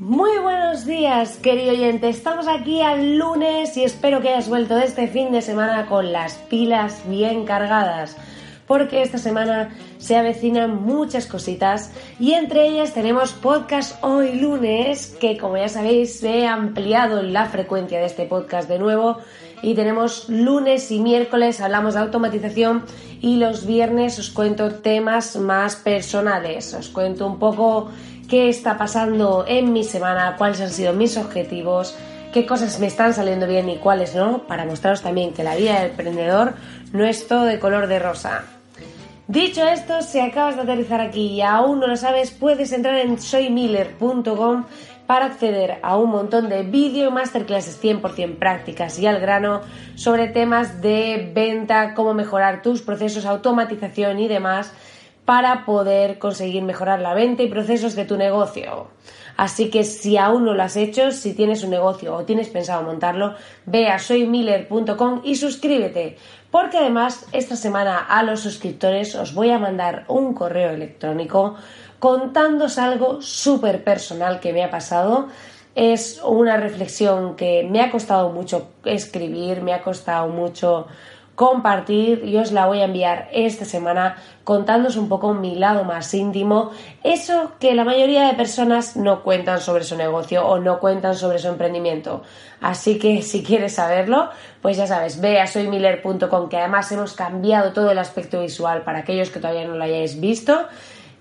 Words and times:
Muy 0.00 0.38
buenos 0.38 0.86
días, 0.86 1.38
querido 1.38 1.72
oyente. 1.72 2.08
Estamos 2.08 2.46
aquí 2.46 2.82
al 2.82 3.18
lunes 3.18 3.76
y 3.76 3.82
espero 3.82 4.20
que 4.20 4.28
hayas 4.28 4.48
vuelto 4.48 4.76
de 4.76 4.84
este 4.84 5.08
fin 5.08 5.32
de 5.32 5.42
semana 5.42 5.86
con 5.86 6.12
las 6.12 6.34
pilas 6.34 7.02
bien 7.08 7.44
cargadas, 7.44 8.16
porque 8.68 9.02
esta 9.02 9.18
semana 9.18 9.74
se 9.98 10.16
avecinan 10.16 10.84
muchas 10.84 11.26
cositas 11.26 11.92
y 12.20 12.34
entre 12.34 12.68
ellas 12.68 12.94
tenemos 12.94 13.32
podcast 13.32 13.98
hoy 14.04 14.34
lunes, 14.34 15.16
que 15.20 15.36
como 15.36 15.56
ya 15.56 15.68
sabéis 15.68 16.22
he 16.22 16.46
ampliado 16.46 17.20
la 17.24 17.46
frecuencia 17.46 17.98
de 17.98 18.06
este 18.06 18.24
podcast 18.24 18.68
de 18.68 18.78
nuevo 18.78 19.18
y 19.62 19.74
tenemos 19.74 20.28
lunes 20.28 20.90
y 20.90 21.00
miércoles 21.00 21.60
hablamos 21.60 21.94
de 21.94 22.00
automatización 22.00 22.84
y 23.20 23.36
los 23.36 23.66
viernes 23.66 24.18
os 24.18 24.30
cuento 24.30 24.70
temas 24.76 25.36
más 25.36 25.76
personales, 25.76 26.74
os 26.74 26.88
cuento 26.88 27.26
un 27.26 27.38
poco 27.38 27.90
qué 28.28 28.48
está 28.48 28.76
pasando 28.76 29.44
en 29.48 29.72
mi 29.72 29.84
semana, 29.84 30.36
cuáles 30.36 30.60
han 30.60 30.70
sido 30.70 30.92
mis 30.92 31.16
objetivos, 31.16 31.96
qué 32.32 32.46
cosas 32.46 32.78
me 32.78 32.86
están 32.86 33.14
saliendo 33.14 33.46
bien 33.46 33.68
y 33.68 33.76
cuáles 33.76 34.14
no, 34.14 34.46
para 34.46 34.64
mostraros 34.64 35.02
también 35.02 35.32
que 35.32 35.42
la 35.42 35.56
vida 35.56 35.80
del 35.80 35.90
emprendedor 35.90 36.54
no 36.92 37.04
es 37.04 37.26
todo 37.26 37.44
de 37.44 37.58
color 37.58 37.86
de 37.86 37.98
rosa. 37.98 38.44
Dicho 39.26 39.62
esto, 39.62 40.00
si 40.00 40.20
acabas 40.20 40.56
de 40.56 40.62
aterrizar 40.62 41.02
aquí 41.02 41.26
y 41.26 41.42
aún 41.42 41.80
no 41.80 41.86
lo 41.86 41.96
sabes, 41.96 42.30
puedes 42.30 42.72
entrar 42.72 42.94
en 42.94 43.20
soymiller.com 43.20 44.64
para 45.08 45.24
acceder 45.24 45.78
a 45.80 45.96
un 45.96 46.10
montón 46.10 46.50
de 46.50 46.64
vídeo 46.64 47.10
masterclasses 47.10 47.82
100% 47.82 48.38
prácticas 48.38 48.98
y 48.98 49.06
al 49.06 49.18
grano 49.20 49.62
sobre 49.94 50.28
temas 50.28 50.82
de 50.82 51.32
venta, 51.34 51.94
cómo 51.94 52.12
mejorar 52.12 52.60
tus 52.60 52.82
procesos, 52.82 53.24
automatización 53.24 54.18
y 54.18 54.28
demás 54.28 54.70
para 55.24 55.64
poder 55.64 56.18
conseguir 56.18 56.62
mejorar 56.62 57.00
la 57.00 57.14
venta 57.14 57.42
y 57.42 57.48
procesos 57.48 57.94
de 57.94 58.04
tu 58.04 58.18
negocio. 58.18 58.88
Así 59.38 59.70
que 59.70 59.84
si 59.84 60.18
aún 60.18 60.44
no 60.44 60.52
lo 60.52 60.62
has 60.62 60.76
hecho, 60.76 61.10
si 61.10 61.32
tienes 61.32 61.64
un 61.64 61.70
negocio 61.70 62.14
o 62.14 62.24
tienes 62.24 62.50
pensado 62.50 62.82
montarlo, 62.82 63.34
ve 63.64 63.88
a 63.88 63.98
soymiller.com 63.98 65.22
y 65.24 65.36
suscríbete. 65.36 66.18
Porque 66.50 66.78
además 66.78 67.26
esta 67.32 67.56
semana 67.56 67.98
a 67.98 68.22
los 68.22 68.40
suscriptores 68.40 69.14
os 69.14 69.32
voy 69.32 69.50
a 69.50 69.58
mandar 69.58 70.04
un 70.08 70.34
correo 70.34 70.70
electrónico 70.70 71.54
contándos 71.98 72.78
algo 72.78 73.20
súper 73.22 73.84
personal 73.84 74.40
que 74.40 74.52
me 74.52 74.64
ha 74.64 74.70
pasado. 74.70 75.28
Es 75.74 76.20
una 76.24 76.56
reflexión 76.56 77.36
que 77.36 77.66
me 77.68 77.80
ha 77.80 77.90
costado 77.90 78.30
mucho 78.30 78.68
escribir, 78.84 79.62
me 79.62 79.72
ha 79.72 79.82
costado 79.82 80.28
mucho 80.28 80.86
compartir 81.38 82.24
y 82.24 82.36
os 82.36 82.50
la 82.50 82.66
voy 82.66 82.80
a 82.80 82.86
enviar 82.86 83.28
esta 83.32 83.64
semana 83.64 84.16
contándoos 84.42 84.96
un 84.96 85.08
poco 85.08 85.34
mi 85.34 85.54
lado 85.54 85.84
más 85.84 86.12
íntimo, 86.12 86.72
eso 87.04 87.52
que 87.60 87.76
la 87.76 87.84
mayoría 87.84 88.26
de 88.26 88.34
personas 88.34 88.96
no 88.96 89.22
cuentan 89.22 89.60
sobre 89.60 89.84
su 89.84 89.96
negocio 89.96 90.44
o 90.44 90.58
no 90.58 90.80
cuentan 90.80 91.14
sobre 91.14 91.38
su 91.38 91.46
emprendimiento. 91.46 92.22
Así 92.60 92.98
que 92.98 93.22
si 93.30 93.44
quieres 93.44 93.74
saberlo, 93.74 94.30
pues 94.60 94.78
ya 94.78 94.88
sabes, 94.88 95.20
ve 95.20 95.38
a 95.38 95.46
soymiller.com 95.46 96.48
que 96.48 96.56
además 96.56 96.90
hemos 96.90 97.12
cambiado 97.12 97.72
todo 97.72 97.92
el 97.92 97.98
aspecto 97.98 98.40
visual 98.40 98.82
para 98.82 98.98
aquellos 98.98 99.30
que 99.30 99.38
todavía 99.38 99.64
no 99.64 99.76
lo 99.76 99.84
hayáis 99.84 100.20
visto 100.20 100.66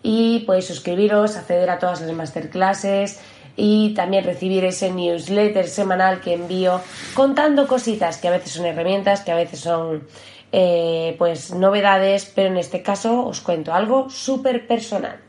y 0.04 0.40
podéis 0.40 0.66
suscribiros, 0.66 1.36
acceder 1.36 1.70
a 1.70 1.80
todas 1.80 2.02
las 2.02 2.12
masterclasses, 2.14 3.20
y 3.58 3.96
también 3.96 4.24
recibir 4.24 4.64
ese 4.64 4.92
newsletter 4.92 5.68
semanal 5.68 6.22
que 6.22 6.36
envío 6.36 6.80
contando 7.16 7.68
cositas 7.68 8.18
que 8.18 8.28
a 8.28 8.32
veces 8.32 8.52
son 8.52 8.68
herramientas, 8.68 9.22
que 9.22 9.32
a 9.32 9.36
veces 9.36 9.60
son 9.60 10.08
eh, 10.52 11.16
pues 11.18 11.54
novedades, 11.54 12.32
pero 12.34 12.50
en 12.50 12.58
este 12.58 12.84
caso 12.84 13.26
os 13.26 13.42
cuento 13.42 13.74
algo 13.74 14.10
súper 14.10 14.68
personal. 14.68 15.20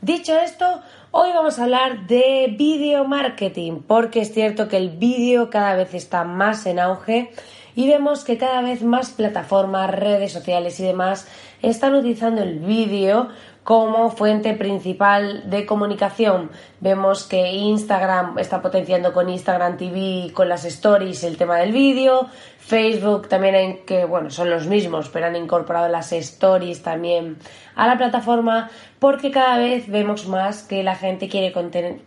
Dicho 0.00 0.36
esto, 0.36 0.80
hoy 1.12 1.28
vamos 1.32 1.58
a 1.58 1.64
hablar 1.64 2.06
de 2.06 2.52
video 2.58 3.04
marketing, 3.04 3.82
porque 3.86 4.22
es 4.22 4.32
cierto 4.32 4.66
que 4.66 4.78
el 4.78 4.88
vídeo 4.88 5.50
cada 5.50 5.76
vez 5.76 5.94
está 5.94 6.24
más 6.24 6.66
en 6.66 6.80
auge 6.80 7.30
y 7.74 7.88
vemos 7.88 8.24
que 8.24 8.38
cada 8.38 8.62
vez 8.62 8.82
más 8.82 9.10
plataformas, 9.10 9.90
redes 9.90 10.32
sociales 10.32 10.78
y 10.80 10.84
demás 10.84 11.26
están 11.62 11.94
utilizando 11.94 12.42
el 12.42 12.58
vídeo 12.58 13.28
como 13.64 14.10
fuente 14.10 14.54
principal 14.54 15.48
de 15.48 15.64
comunicación. 15.66 16.50
Vemos 16.80 17.24
que 17.24 17.52
Instagram 17.52 18.38
está 18.38 18.60
potenciando 18.60 19.12
con 19.12 19.28
Instagram 19.28 19.76
TV, 19.76 20.32
con 20.32 20.48
las 20.48 20.64
stories, 20.64 21.22
el 21.22 21.36
tema 21.36 21.58
del 21.58 21.72
vídeo. 21.72 22.26
Facebook 22.58 23.28
también, 23.28 23.84
que 23.84 24.04
bueno, 24.04 24.30
son 24.30 24.48
los 24.50 24.66
mismos, 24.66 25.08
pero 25.08 25.26
han 25.26 25.36
incorporado 25.36 25.88
las 25.88 26.12
stories 26.12 26.82
también 26.82 27.38
a 27.74 27.86
la 27.86 27.98
plataforma 27.98 28.70
porque 28.98 29.30
cada 29.30 29.58
vez 29.58 29.88
vemos 29.88 30.28
más 30.28 30.62
que 30.62 30.82
la 30.82 30.94
gente 30.94 31.28
quiere 31.28 31.52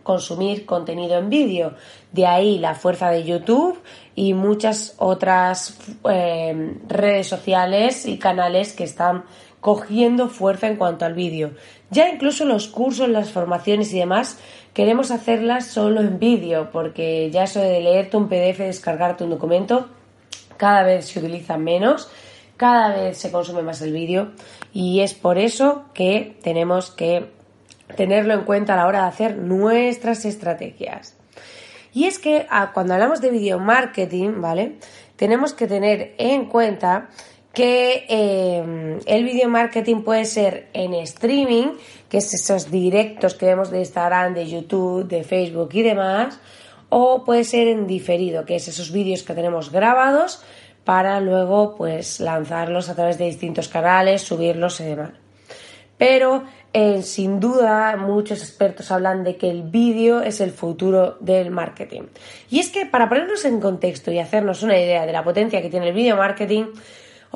consumir 0.02 0.64
contenido 0.64 1.18
en 1.18 1.28
vídeo. 1.28 1.74
De 2.12 2.26
ahí 2.26 2.58
la 2.58 2.74
fuerza 2.74 3.10
de 3.10 3.24
YouTube 3.24 3.78
y 4.14 4.32
muchas 4.32 4.94
otras 4.96 5.78
eh, 6.10 6.74
redes 6.88 7.28
sociales 7.28 8.06
y 8.06 8.18
canales 8.18 8.72
que 8.72 8.84
están 8.84 9.24
cogiendo 9.66 10.28
fuerza 10.28 10.68
en 10.68 10.76
cuanto 10.76 11.06
al 11.06 11.14
vídeo. 11.14 11.50
Ya 11.90 12.08
incluso 12.08 12.44
los 12.44 12.68
cursos, 12.68 13.08
las 13.08 13.32
formaciones 13.32 13.92
y 13.92 13.98
demás, 13.98 14.38
queremos 14.72 15.10
hacerlas 15.10 15.66
solo 15.66 16.02
en 16.02 16.20
vídeo, 16.20 16.70
porque 16.70 17.32
ya 17.32 17.42
eso 17.42 17.58
de 17.58 17.80
leerte 17.80 18.16
un 18.16 18.28
PDF, 18.28 18.58
descargarte 18.58 19.24
un 19.24 19.30
documento, 19.30 19.88
cada 20.56 20.84
vez 20.84 21.06
se 21.06 21.18
utiliza 21.18 21.58
menos, 21.58 22.08
cada 22.56 22.94
vez 22.94 23.18
se 23.18 23.32
consume 23.32 23.62
más 23.62 23.82
el 23.82 23.92
vídeo 23.92 24.30
y 24.72 25.00
es 25.00 25.14
por 25.14 25.36
eso 25.36 25.86
que 25.94 26.38
tenemos 26.44 26.92
que 26.92 27.32
tenerlo 27.96 28.34
en 28.34 28.44
cuenta 28.44 28.74
a 28.74 28.76
la 28.76 28.86
hora 28.86 29.02
de 29.02 29.08
hacer 29.08 29.36
nuestras 29.36 30.24
estrategias. 30.26 31.16
Y 31.92 32.04
es 32.04 32.20
que 32.20 32.46
ah, 32.50 32.70
cuando 32.72 32.94
hablamos 32.94 33.20
de 33.20 33.32
video 33.32 33.58
marketing, 33.58 34.40
¿vale? 34.40 34.76
Tenemos 35.16 35.54
que 35.54 35.66
tener 35.66 36.14
en 36.18 36.44
cuenta 36.44 37.08
que 37.56 38.04
em, 38.10 38.98
el 39.06 39.24
video 39.24 39.48
marketing 39.48 40.02
puede 40.02 40.26
ser 40.26 40.68
en 40.74 40.92
streaming, 40.92 41.68
que 42.06 42.18
es 42.18 42.34
esos 42.34 42.70
directos 42.70 43.34
que 43.34 43.46
vemos 43.46 43.70
de 43.70 43.78
Instagram, 43.78 44.34
de 44.34 44.46
YouTube, 44.46 45.08
de 45.08 45.24
Facebook 45.24 45.70
y 45.72 45.80
demás, 45.80 46.38
o 46.90 47.24
puede 47.24 47.44
ser 47.44 47.68
en 47.68 47.86
diferido, 47.86 48.44
que 48.44 48.56
es 48.56 48.68
esos 48.68 48.92
vídeos 48.92 49.22
que 49.22 49.32
tenemos 49.32 49.72
grabados 49.72 50.42
para 50.84 51.18
luego 51.20 51.76
pues 51.76 52.20
lanzarlos 52.20 52.90
a 52.90 52.94
través 52.94 53.16
de 53.16 53.24
distintos 53.24 53.68
canales, 53.68 54.20
subirlos 54.20 54.78
y 54.80 54.84
demás. 54.84 55.12
Pero 55.96 56.44
eh, 56.74 57.00
sin 57.00 57.40
duda 57.40 57.96
muchos 57.96 58.40
expertos 58.40 58.90
hablan 58.90 59.24
de 59.24 59.38
que 59.38 59.48
el 59.48 59.62
vídeo 59.62 60.20
es 60.20 60.42
el 60.42 60.50
futuro 60.50 61.16
del 61.20 61.50
marketing. 61.50 62.02
Y 62.50 62.58
es 62.58 62.68
que 62.68 62.84
para 62.84 63.08
ponernos 63.08 63.46
en 63.46 63.60
contexto 63.60 64.12
y 64.12 64.18
hacernos 64.18 64.62
una 64.62 64.78
idea 64.78 65.06
de 65.06 65.12
la 65.14 65.24
potencia 65.24 65.62
que 65.62 65.70
tiene 65.70 65.88
el 65.88 65.94
video 65.94 66.18
marketing, 66.18 66.66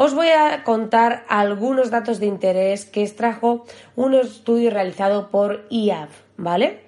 os 0.02 0.14
voy 0.14 0.28
a 0.28 0.64
contar 0.64 1.26
algunos 1.28 1.90
datos 1.90 2.20
de 2.20 2.26
interés 2.26 2.86
que 2.86 3.02
extrajo 3.02 3.66
un 3.96 4.14
estudio 4.14 4.70
realizado 4.70 5.28
por 5.28 5.66
IAV, 5.68 6.08
¿vale? 6.38 6.80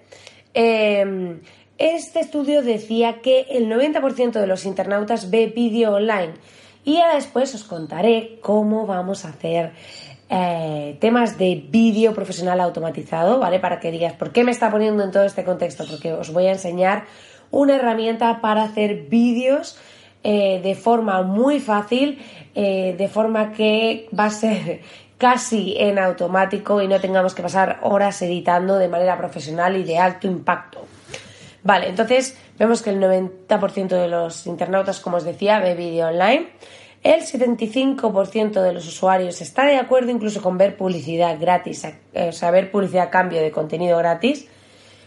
Em, 0.54 1.40
este 1.76 2.20
estudio 2.20 2.62
decía 2.62 3.20
que 3.20 3.48
el 3.50 3.68
90% 3.68 4.40
de 4.40 4.46
los 4.46 4.64
internautas 4.64 5.30
ve 5.30 5.48
vídeo 5.48 5.92
online 5.92 6.32
y 6.84 7.00
ahora 7.00 7.16
después 7.16 7.54
os 7.54 7.64
contaré 7.64 8.38
cómo 8.40 8.86
vamos 8.86 9.26
a 9.26 9.28
hacer 9.28 9.72
eh, 10.30 10.96
temas 10.98 11.36
de 11.36 11.66
vídeo 11.68 12.14
profesional 12.14 12.62
automatizado, 12.62 13.38
¿vale? 13.38 13.60
Para 13.60 13.78
que 13.78 13.90
digas, 13.90 14.14
¿por 14.14 14.32
qué 14.32 14.42
me 14.42 14.52
está 14.52 14.70
poniendo 14.70 15.04
en 15.04 15.10
todo 15.10 15.24
este 15.24 15.44
contexto? 15.44 15.84
Porque 15.86 16.14
os 16.14 16.32
voy 16.32 16.46
a 16.46 16.52
enseñar 16.52 17.04
una 17.50 17.76
herramienta 17.76 18.40
para 18.40 18.62
hacer 18.62 19.08
vídeos 19.10 19.76
eh, 20.24 20.60
de 20.62 20.74
forma 20.74 21.22
muy 21.22 21.60
fácil, 21.60 22.22
eh, 22.54 22.94
de 22.96 23.08
forma 23.08 23.52
que 23.52 24.08
va 24.18 24.26
a 24.26 24.30
ser 24.30 24.80
casi 25.18 25.76
en 25.78 25.98
automático 25.98 26.82
y 26.82 26.88
no 26.88 27.00
tengamos 27.00 27.34
que 27.34 27.42
pasar 27.42 27.78
horas 27.82 28.22
editando 28.22 28.76
de 28.76 28.88
manera 28.88 29.16
profesional 29.16 29.76
y 29.76 29.84
de 29.84 29.98
alto 29.98 30.26
impacto. 30.26 30.86
Vale, 31.62 31.88
entonces 31.88 32.36
vemos 32.58 32.82
que 32.82 32.90
el 32.90 33.00
90% 33.00 33.88
de 33.88 34.08
los 34.08 34.46
internautas, 34.46 35.00
como 35.00 35.18
os 35.18 35.24
decía, 35.24 35.60
ve 35.60 35.74
vídeo 35.74 36.08
online. 36.08 36.48
El 37.02 37.22
75% 37.22 38.62
de 38.62 38.72
los 38.72 38.86
usuarios 38.86 39.40
está 39.40 39.64
de 39.64 39.76
acuerdo 39.76 40.10
incluso 40.10 40.40
con 40.40 40.56
ver 40.56 40.76
publicidad 40.76 41.36
gratis, 41.40 41.84
eh, 41.84 42.28
o 42.28 42.32
sea, 42.32 42.50
ver 42.50 42.70
publicidad 42.70 43.06
a 43.06 43.10
cambio 43.10 43.40
de 43.40 43.50
contenido 43.50 43.98
gratis. 43.98 44.48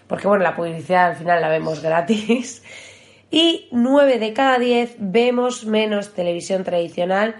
porque 0.07 0.27
bueno, 0.27 0.43
la 0.43 0.55
publicidad 0.55 1.07
al 1.11 1.15
final 1.15 1.41
la 1.41 1.49
vemos 1.49 1.81
gratis. 1.83 2.63
Y 3.31 3.67
9 3.71 4.19
de 4.19 4.33
cada 4.33 4.59
10 4.59 4.95
vemos 4.99 5.65
menos 5.65 6.13
televisión 6.13 6.63
tradicional 6.63 7.35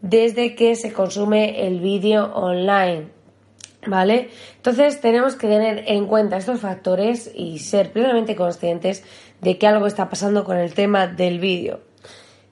desde 0.00 0.54
que 0.54 0.76
se 0.76 0.92
consume 0.92 1.66
el 1.66 1.80
vídeo 1.80 2.32
online. 2.34 3.08
¿Vale? 3.86 4.30
Entonces 4.56 5.00
tenemos 5.00 5.36
que 5.36 5.46
tener 5.46 5.84
en 5.86 6.06
cuenta 6.06 6.36
estos 6.36 6.60
factores 6.60 7.30
y 7.34 7.60
ser 7.60 7.92
plenamente 7.92 8.34
conscientes 8.34 9.04
de 9.40 9.56
que 9.56 9.66
algo 9.66 9.86
está 9.86 10.10
pasando 10.10 10.44
con 10.44 10.56
el 10.56 10.74
tema 10.74 11.06
del 11.06 11.38
vídeo. 11.38 11.80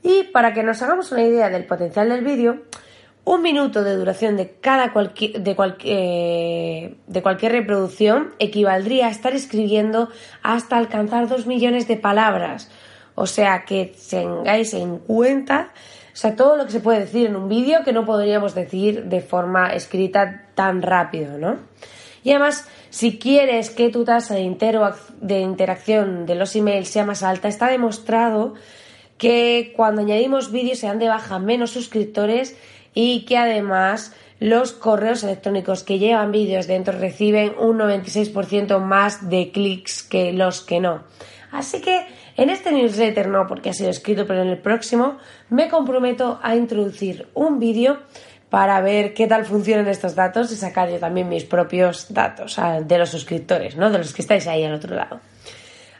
Y 0.02 0.22
para 0.24 0.54
que 0.54 0.62
nos 0.62 0.80
hagamos 0.82 1.10
una 1.10 1.22
idea 1.22 1.50
del 1.50 1.64
potencial 1.64 2.08
del 2.08 2.24
vídeo, 2.24 2.62
un 3.26 3.42
minuto 3.42 3.82
de 3.82 3.96
duración 3.96 4.36
de 4.36 4.52
cada 4.60 4.94
de, 4.94 5.56
eh, 5.84 6.94
de 7.06 7.22
cualquier 7.22 7.52
reproducción 7.52 8.34
equivaldría 8.38 9.08
a 9.08 9.10
estar 9.10 9.34
escribiendo 9.34 10.08
hasta 10.42 10.78
alcanzar 10.78 11.28
dos 11.28 11.46
millones 11.46 11.88
de 11.88 11.96
palabras. 11.96 12.70
O 13.16 13.26
sea 13.26 13.64
que 13.66 13.92
tengáis 14.08 14.72
en 14.74 14.98
cuenta 14.98 15.72
o 16.16 16.18
sea, 16.18 16.34
todo 16.34 16.56
lo 16.56 16.64
que 16.64 16.72
se 16.72 16.80
puede 16.80 17.00
decir 17.00 17.26
en 17.26 17.36
un 17.36 17.46
vídeo 17.46 17.84
que 17.84 17.92
no 17.92 18.06
podríamos 18.06 18.54
decir 18.54 19.04
de 19.04 19.20
forma 19.20 19.74
escrita 19.74 20.46
tan 20.54 20.80
rápido, 20.80 21.36
¿no? 21.36 21.58
Y 22.24 22.30
además, 22.30 22.66
si 22.88 23.18
quieres 23.18 23.68
que 23.68 23.90
tu 23.90 24.02
tasa 24.02 24.34
de, 24.34 24.92
de 25.20 25.40
interacción 25.40 26.24
de 26.24 26.34
los 26.34 26.56
emails 26.56 26.88
sea 26.88 27.04
más 27.04 27.22
alta, 27.22 27.48
está 27.48 27.68
demostrado 27.68 28.54
que 29.18 29.74
cuando 29.76 30.00
añadimos 30.00 30.50
vídeos 30.50 30.78
se 30.78 30.86
dan 30.86 30.98
de 30.98 31.08
baja 31.08 31.38
menos 31.38 31.72
suscriptores 31.72 32.56
y 32.96 33.26
que 33.26 33.36
además 33.36 34.14
los 34.40 34.72
correos 34.72 35.22
electrónicos 35.22 35.84
que 35.84 35.98
llevan 35.98 36.32
vídeos 36.32 36.66
dentro 36.66 36.98
reciben 36.98 37.52
un 37.58 37.78
96% 37.78 38.80
más 38.80 39.28
de 39.28 39.52
clics 39.52 40.02
que 40.02 40.32
los 40.32 40.62
que 40.62 40.80
no. 40.80 41.04
Así 41.52 41.82
que 41.82 42.06
en 42.38 42.48
este 42.48 42.72
newsletter 42.72 43.28
no, 43.28 43.46
porque 43.46 43.68
ha 43.68 43.74
sido 43.74 43.90
escrito, 43.90 44.26
pero 44.26 44.40
en 44.40 44.48
el 44.48 44.58
próximo 44.58 45.18
me 45.50 45.68
comprometo 45.68 46.40
a 46.42 46.56
introducir 46.56 47.28
un 47.34 47.58
vídeo 47.58 47.98
para 48.48 48.80
ver 48.80 49.12
qué 49.12 49.26
tal 49.26 49.44
funcionan 49.44 49.88
estos 49.88 50.14
datos 50.14 50.50
y 50.50 50.56
sacar 50.56 50.88
yo 50.88 50.98
también 50.98 51.28
mis 51.28 51.44
propios 51.44 52.14
datos 52.14 52.58
de 52.82 52.98
los 52.98 53.10
suscriptores, 53.10 53.76
¿no? 53.76 53.90
De 53.90 53.98
los 53.98 54.14
que 54.14 54.22
estáis 54.22 54.46
ahí 54.46 54.64
al 54.64 54.72
otro 54.72 54.94
lado. 54.94 55.20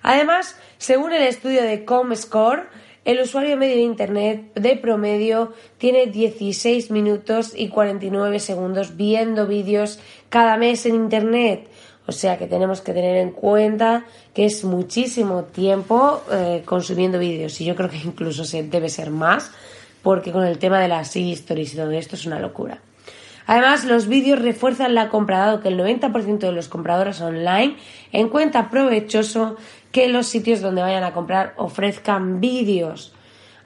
Además, 0.02 0.58
según 0.78 1.12
el 1.12 1.22
estudio 1.22 1.62
de 1.62 1.84
ComScore, 1.84 2.62
el 3.06 3.20
usuario 3.20 3.56
medio 3.56 3.76
de 3.76 3.82
Internet 3.82 4.52
de 4.54 4.76
promedio 4.76 5.52
tiene 5.78 6.06
16 6.06 6.90
minutos 6.90 7.52
y 7.54 7.68
49 7.68 8.40
segundos 8.40 8.96
viendo 8.96 9.46
vídeos 9.46 10.00
cada 10.28 10.56
mes 10.56 10.86
en 10.86 10.96
Internet. 10.96 11.68
O 12.08 12.12
sea 12.12 12.36
que 12.36 12.48
tenemos 12.48 12.80
que 12.80 12.92
tener 12.92 13.16
en 13.18 13.30
cuenta 13.30 14.04
que 14.34 14.44
es 14.44 14.64
muchísimo 14.64 15.44
tiempo 15.44 16.20
eh, 16.32 16.62
consumiendo 16.64 17.20
vídeos 17.20 17.60
y 17.60 17.64
yo 17.64 17.76
creo 17.76 17.88
que 17.88 17.98
incluso 17.98 18.44
se 18.44 18.64
debe 18.64 18.88
ser 18.88 19.10
más 19.10 19.52
porque 20.02 20.32
con 20.32 20.44
el 20.44 20.58
tema 20.58 20.80
de 20.80 20.88
las 20.88 21.14
histories 21.14 21.74
y 21.74 21.76
todo 21.76 21.92
esto 21.92 22.16
es 22.16 22.26
una 22.26 22.40
locura. 22.40 22.80
Además, 23.46 23.84
los 23.84 24.08
vídeos 24.08 24.40
refuerzan 24.40 24.96
la 24.96 25.08
compra, 25.08 25.38
dado 25.38 25.60
que 25.60 25.68
el 25.68 25.78
90% 25.78 26.38
de 26.38 26.50
los 26.50 26.68
compradores 26.68 27.20
online 27.20 27.76
encuentra 28.10 28.70
provechoso 28.70 29.56
que 29.96 30.08
los 30.08 30.26
sitios 30.26 30.60
donde 30.60 30.82
vayan 30.82 31.04
a 31.04 31.14
comprar 31.14 31.54
ofrezcan 31.56 32.38
vídeos. 32.38 33.14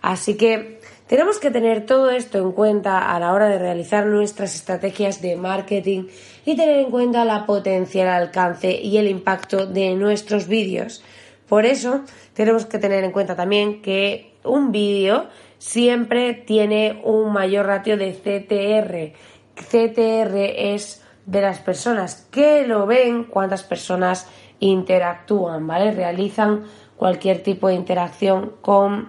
Así 0.01 0.37
que 0.37 0.79
tenemos 1.09 1.41
que 1.41 1.51
tener 1.51 1.87
todo 1.87 2.09
esto 2.09 2.39
en 2.39 2.53
cuenta 2.53 3.13
a 3.13 3.19
la 3.19 3.33
hora 3.33 3.49
de 3.49 3.59
realizar 3.59 4.07
nuestras 4.07 4.55
estrategias 4.55 5.21
de 5.21 5.35
marketing 5.35 6.05
y 6.47 6.55
tener 6.55 6.79
en 6.79 6.93
cuenta 6.93 7.25
la 7.25 7.47
potencia, 7.47 8.05
el 8.05 8.11
alcance 8.11 8.71
y 8.81 8.99
el 8.99 9.09
impacto 9.09 9.67
de 9.67 9.97
nuestros 9.97 10.47
vídeos. 10.47 11.03
Por 11.49 11.67
eso 11.67 12.05
tenemos 12.33 12.65
que 12.65 12.79
tener 12.79 13.03
en 13.03 13.11
cuenta 13.11 13.35
también 13.35 13.83
que 13.83 14.37
un 14.45 14.71
vídeo 14.71 15.27
siempre 15.59 16.35
tiene 16.35 17.01
un 17.03 17.33
mayor 17.33 17.67
ratio 17.67 17.97
de 17.97 18.13
CTR. 18.13 19.19
CTR 19.57 20.37
es 20.77 21.03
de 21.27 21.41
las 21.41 21.59
personas 21.59 22.29
que 22.31 22.67
lo 22.69 22.87
ven, 22.87 23.25
cuántas 23.25 23.65
personas 23.65 24.29
interactúan, 24.61 25.67
¿vale? 25.67 25.91
Realizan 25.91 26.65
cualquier 26.97 27.43
tipo 27.43 27.69
de 27.69 27.75
interacción 27.75 28.53
con 28.61 29.09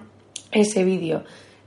ese 0.51 0.83
vídeo, 0.83 1.24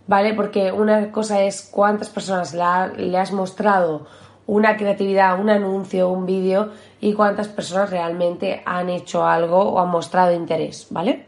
¿vale? 0.06 0.34
Porque 0.34 0.72
una 0.72 1.12
cosa 1.12 1.42
es 1.42 1.69
cuántas 1.70 2.08
personas 2.08 2.54
le 2.54 3.19
has 3.19 3.32
mostrado 3.32 4.06
una 4.46 4.76
creatividad, 4.76 5.38
un 5.38 5.50
anuncio, 5.50 6.08
un 6.08 6.26
vídeo 6.26 6.72
y 7.00 7.12
cuántas 7.12 7.48
personas 7.48 7.90
realmente 7.90 8.62
han 8.66 8.90
hecho 8.90 9.25
algo 9.25 9.58
o 9.58 9.81
han 9.81 9.88
mostrado 9.88 10.34
interés, 10.34 10.87
¿vale? 10.90 11.26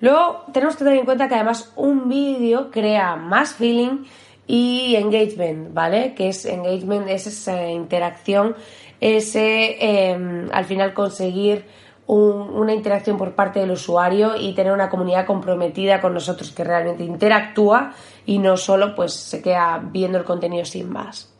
Luego 0.00 0.44
tenemos 0.52 0.76
que 0.76 0.84
tener 0.84 0.98
en 0.98 1.04
cuenta 1.04 1.28
que 1.28 1.34
además 1.34 1.72
un 1.76 2.08
vídeo 2.08 2.70
crea 2.70 3.16
más 3.16 3.54
feeling 3.54 4.04
y 4.46 4.94
engagement, 4.96 5.72
¿vale? 5.72 6.14
Que 6.14 6.28
es 6.28 6.44
engagement, 6.44 7.08
es 7.08 7.26
esa 7.26 7.68
interacción, 7.70 8.54
ese 9.00 9.76
em, 10.10 10.48
al 10.52 10.64
final 10.64 10.94
conseguir 10.94 11.64
una 12.06 12.72
interacción 12.72 13.16
por 13.18 13.34
parte 13.34 13.60
del 13.60 13.72
usuario 13.72 14.36
y 14.36 14.54
tener 14.54 14.72
una 14.72 14.88
comunidad 14.88 15.26
comprometida 15.26 16.00
con 16.00 16.14
nosotros 16.14 16.52
que 16.52 16.62
realmente 16.62 17.02
interactúa 17.02 17.94
y 18.24 18.38
no 18.38 18.56
solo 18.56 18.94
pues 18.94 19.12
se 19.12 19.42
queda 19.42 19.80
viendo 19.82 20.18
el 20.18 20.24
contenido 20.24 20.64
sin 20.64 20.88
más. 20.88 21.32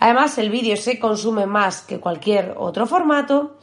Además, 0.00 0.38
el 0.38 0.50
vídeo 0.50 0.76
se 0.76 0.98
consume 0.98 1.46
más 1.46 1.82
que 1.82 1.98
cualquier 1.98 2.54
otro 2.56 2.86
formato 2.86 3.56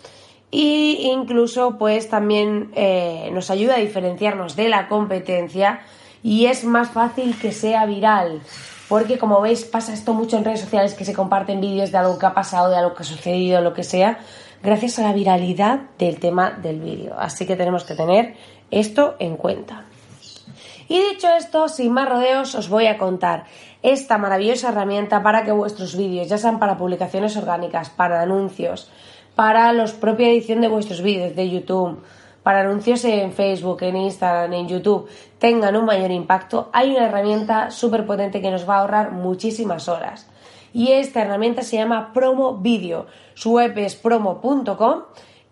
e 0.51 1.09
incluso 1.11 1.77
pues 1.77 2.09
también 2.09 2.71
eh, 2.75 3.29
nos 3.33 3.49
ayuda 3.49 3.75
a 3.75 3.79
diferenciarnos 3.79 4.55
de 4.55 4.69
la 4.69 4.87
competencia 4.87 5.81
y 6.21 6.45
es 6.45 6.63
más 6.63 6.89
fácil 6.89 7.37
que 7.39 7.51
sea 7.51 7.85
viral. 7.85 8.41
Porque 8.87 9.17
como 9.17 9.41
veis 9.41 9.65
pasa 9.65 9.93
esto 9.93 10.13
mucho 10.13 10.37
en 10.37 10.45
redes 10.45 10.61
sociales 10.61 10.93
que 10.93 11.05
se 11.05 11.13
comparten 11.13 11.59
vídeos 11.59 11.91
de 11.91 11.97
algo 11.97 12.19
que 12.19 12.25
ha 12.27 12.33
pasado, 12.33 12.69
de 12.69 12.77
algo 12.77 12.93
que 12.93 13.01
ha 13.01 13.05
sucedido, 13.05 13.61
lo 13.61 13.73
que 13.73 13.83
sea, 13.83 14.19
gracias 14.63 14.99
a 14.99 15.03
la 15.03 15.13
viralidad 15.13 15.81
del 15.97 16.19
tema 16.19 16.51
del 16.51 16.79
vídeo. 16.79 17.15
Así 17.17 17.45
que 17.45 17.55
tenemos 17.55 17.83
que 17.83 17.95
tener 17.95 18.35
esto 18.71 19.15
en 19.19 19.37
cuenta. 19.37 19.85
Y 20.87 20.99
dicho 20.99 21.27
esto, 21.29 21.67
sin 21.67 21.91
más 21.91 22.07
rodeos, 22.07 22.53
os 22.55 22.69
voy 22.69 22.87
a 22.87 22.97
contar 22.97 23.45
esta 23.81 24.17
maravillosa 24.17 24.69
herramienta 24.69 25.23
para 25.23 25.43
que 25.43 25.51
vuestros 25.51 25.95
vídeos, 25.95 26.27
ya 26.27 26.37
sean 26.37 26.59
para 26.59 26.77
publicaciones 26.77 27.35
orgánicas, 27.37 27.89
para 27.89 28.21
anuncios, 28.21 28.89
para 29.35 29.71
la 29.73 29.85
propia 29.99 30.29
edición 30.29 30.61
de 30.61 30.67
vuestros 30.67 31.01
vídeos 31.01 31.35
de 31.35 31.49
YouTube, 31.49 32.03
para 32.43 32.61
anuncios 32.61 33.03
en 33.05 33.33
Facebook, 33.33 33.81
en 33.81 33.95
Instagram, 33.95 34.53
en 34.53 34.67
YouTube, 34.67 35.09
tengan 35.39 35.75
un 35.75 35.85
mayor 35.85 36.11
impacto, 36.11 36.69
hay 36.73 36.91
una 36.91 37.07
herramienta 37.07 37.71
súper 37.71 38.05
potente 38.05 38.41
que 38.41 38.51
nos 38.51 38.69
va 38.69 38.75
a 38.75 38.79
ahorrar 38.81 39.11
muchísimas 39.11 39.89
horas. 39.89 40.27
Y 40.75 40.91
esta 40.91 41.21
herramienta 41.21 41.61
se 41.61 41.77
llama 41.77 42.11
Promo 42.11 42.57
Video. 42.57 43.05
Su 43.33 43.53
web 43.53 43.77
es 43.77 43.95
promo.com 43.95 45.03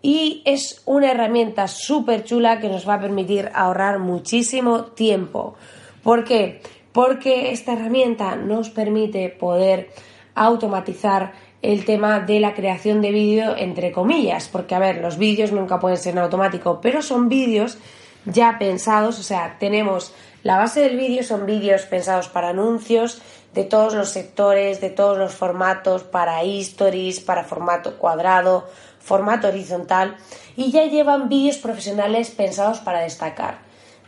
y 0.02 0.42
es 0.44 0.82
una 0.84 1.12
herramienta 1.12 1.66
súper 1.66 2.24
chula 2.24 2.60
que 2.60 2.68
nos 2.68 2.86
va 2.86 2.94
a 2.96 3.00
permitir 3.00 3.50
ahorrar 3.54 4.00
muchísimo 4.00 4.84
tiempo. 4.84 5.54
¿Por 6.02 6.24
qué? 6.24 6.60
Porque 6.92 7.52
esta 7.52 7.72
herramienta 7.72 8.36
nos 8.36 8.68
permite 8.68 9.30
poder 9.30 9.88
automatizar 10.34 11.32
el 11.62 11.86
tema 11.86 12.20
de 12.20 12.40
la 12.40 12.52
creación 12.52 13.00
de 13.00 13.10
vídeo 13.10 13.56
entre 13.56 13.92
comillas, 13.92 14.50
porque 14.52 14.74
a 14.74 14.78
ver, 14.78 14.98
los 14.98 15.16
vídeos 15.16 15.52
nunca 15.52 15.80
pueden 15.80 15.96
ser 15.96 16.12
en 16.12 16.18
automático, 16.18 16.82
pero 16.82 17.00
son 17.00 17.30
vídeos 17.30 17.78
ya 18.26 18.58
pensados, 18.58 19.18
o 19.18 19.22
sea, 19.22 19.56
tenemos 19.58 20.12
la 20.44 20.58
base 20.58 20.82
del 20.82 20.96
vídeo, 20.96 21.24
son 21.24 21.46
vídeos 21.46 21.82
pensados 21.86 22.28
para 22.28 22.50
anuncios 22.50 23.20
de 23.54 23.64
todos 23.64 23.94
los 23.94 24.10
sectores, 24.10 24.80
de 24.80 24.90
todos 24.90 25.16
los 25.16 25.32
formatos, 25.32 26.02
para 26.02 26.42
stories, 26.42 27.20
para 27.20 27.44
formato 27.44 27.98
cuadrado, 27.98 28.68
formato 29.00 29.48
horizontal 29.48 30.16
y 30.54 30.70
ya 30.70 30.84
llevan 30.84 31.28
vídeos 31.28 31.56
profesionales 31.56 32.30
pensados 32.30 32.78
para 32.80 33.00
destacar. 33.00 33.58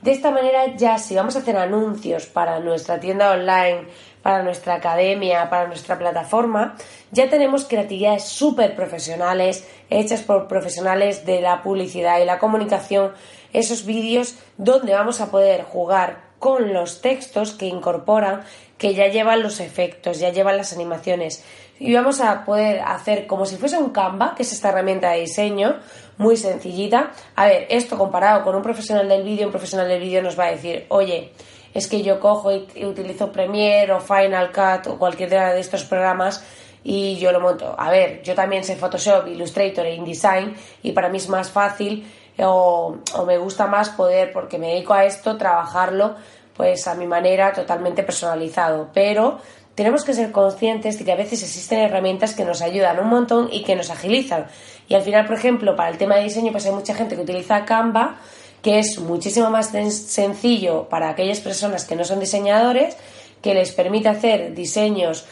De 0.03 0.13
esta 0.13 0.31
manera 0.31 0.77
ya 0.77 0.99
si 0.99 1.15
vamos 1.15 1.37
a 1.37 1.39
hacer 1.39 1.57
anuncios 1.57 2.27
para 2.27 2.61
nuestra 2.61 3.01
tienda 3.01 3.33
online, 3.33 3.87
para 4.23 4.43
nuestra 4.43 4.75
academia, 4.75 5.49
para 5.49 5.69
nuestra 5.69 5.99
plataforma, 5.99 6.77
ya 7.13 7.31
tenemos 7.31 7.65
creatividades 7.65 8.25
súper 8.25 8.77
profesionales 8.77 9.67
hechas 9.89 10.21
por 10.23 10.49
profesionales 10.49 11.25
de 11.25 11.41
la 11.41 11.63
publicidad 11.63 12.21
y 12.21 12.27
la 12.27 12.39
comunicación, 12.39 13.13
esos 13.55 13.87
vídeos 13.87 14.35
donde 14.59 14.93
vamos 14.93 15.21
a 15.21 15.31
poder 15.31 15.63
jugar 15.63 16.26
con 16.47 16.73
los 16.73 17.01
textos 17.01 17.55
que 17.55 17.67
incorporan, 17.67 18.45
que 18.79 18.95
ya 18.95 19.09
llevan 19.09 19.43
los 19.43 19.59
efectos, 19.59 20.21
ya 20.21 20.31
llevan 20.31 20.57
las 20.57 20.73
animaciones. 20.73 21.45
Y 21.81 21.93
vamos 21.93 22.21
a 22.21 22.45
poder 22.45 22.83
hacer 22.87 23.27
como 23.27 23.47
si 23.47 23.57
fuese 23.57 23.79
un 23.79 23.91
Canva, 23.91 24.37
que 24.37 24.45
es 24.45 24.53
esta 24.53 24.69
herramienta 24.69 25.11
de 25.11 25.23
diseño, 25.23 25.81
muy 26.19 26.37
sencillita. 26.37 27.11
A 27.35 27.47
ver, 27.47 27.67
esto 27.69 27.99
comparado 27.99 28.45
con 28.45 28.55
un 28.55 28.63
profesional 28.63 29.09
del 29.09 29.25
vídeo, 29.25 29.47
un 29.47 29.51
profesional 29.51 29.89
del 29.89 30.01
vídeo 30.01 30.23
nos 30.23 30.39
va 30.39 30.45
a 30.45 30.53
decir, 30.53 30.87
oye, 30.91 31.33
es 31.75 31.89
que 31.89 32.03
yo 32.03 32.21
cojo 32.21 32.53
y 32.53 32.85
utilizo 32.85 33.33
Premiere 33.33 33.93
o 33.93 33.99
Final 33.99 34.53
Cut 34.53 34.87
o 34.87 34.99
cualquiera 35.01 35.53
de 35.53 35.59
estos 35.59 35.83
programas 35.83 36.45
y 36.85 37.17
yo 37.17 37.33
lo 37.33 37.41
monto. 37.41 37.75
A 37.77 37.91
ver, 37.91 38.23
yo 38.23 38.37
también 38.37 38.63
sé 38.63 38.77
Photoshop, 38.77 39.27
Illustrator 39.27 39.85
e 39.85 39.97
InDesign 39.97 40.55
y 40.85 40.93
para 40.93 41.09
mí 41.09 41.17
es 41.17 41.29
más 41.29 41.51
fácil 41.51 42.07
o, 42.45 42.97
me 43.27 43.39
gusta 43.39 43.67
más 43.67 43.91
poder, 43.91 44.33
porque 44.33 44.59
me 44.59 44.69
dedico 44.69 44.93
a 44.93 45.05
esto, 45.05 45.37
trabajarlo 45.37 46.17
pues 46.57 46.87
a 46.87 46.95
mi 46.95 47.07
manera 47.07 47.53
totalmente 47.53 48.03
personalizado. 48.03 48.91
Pero 48.93 49.39
tenemos 49.75 50.05
que 50.05 50.15
ser 50.15 50.33
conscientes 50.33 50.99
de 50.99 51.05
que 51.05 51.13
a 51.13 51.17
veces 51.17 51.43
existen 51.43 51.81
herramientas 51.81 52.35
que 52.35 52.45
nos 52.45 52.63
ayudan 52.63 52.99
un 52.99 53.09
montón 53.09 53.49
y 53.53 53.63
que 53.63 53.77
nos 53.77 53.91
agilizan. 53.91 54.47
Y 54.89 54.95
al 54.95 55.03
final, 55.03 55.27
por 55.27 55.37
ejemplo, 55.37 55.77
para 55.77 55.91
el 55.91 55.99
tema 55.99 56.17
de 56.17 56.25
diseño, 56.25 56.53
pues 56.53 56.67
hay 56.67 56.73
mucha 56.73 56.95
gente 56.95 57.15
que 57.15 57.23
utiliza 57.23 57.65
Canva, 57.65 58.17
que 58.63 58.79
es 58.79 58.99
muchísimo 58.99 59.51
más 59.51 59.71
sencillo 59.71 60.89
para 60.89 61.11
aquellas 61.11 61.41
personas 61.41 61.85
que 61.85 61.95
no 61.95 62.05
son 62.05 62.21
diseñadores, 62.21 62.97
que 63.43 63.55
les 63.55 63.73
permite 63.73 64.09
hacer 64.09 64.55
diseños 64.55 65.27